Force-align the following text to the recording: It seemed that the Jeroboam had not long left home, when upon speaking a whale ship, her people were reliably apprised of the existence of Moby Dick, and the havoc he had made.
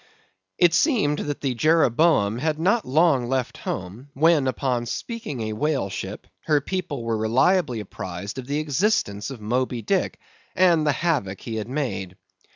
It 0.57 0.73
seemed 0.73 1.19
that 1.19 1.41
the 1.41 1.53
Jeroboam 1.53 2.39
had 2.39 2.57
not 2.57 2.87
long 2.87 3.29
left 3.29 3.57
home, 3.59 4.09
when 4.15 4.47
upon 4.47 4.87
speaking 4.87 5.41
a 5.41 5.53
whale 5.53 5.91
ship, 5.91 6.25
her 6.45 6.59
people 6.59 7.03
were 7.03 7.15
reliably 7.17 7.81
apprised 7.81 8.39
of 8.39 8.47
the 8.47 8.57
existence 8.57 9.29
of 9.29 9.41
Moby 9.41 9.83
Dick, 9.83 10.19
and 10.55 10.87
the 10.87 10.91
havoc 10.91 11.41
he 11.41 11.57
had 11.57 11.67
made. 11.69 12.17